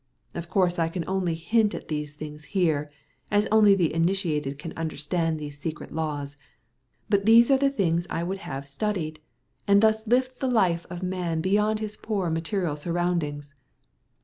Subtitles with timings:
[0.33, 2.89] Of course I can only hint at these things here,
[3.29, 6.37] as only the initiated can understand these secret laws;
[7.07, 9.19] but these are the things I would have studied,
[9.67, 13.53] and thus lift the life of man beyond his poor material surroundings."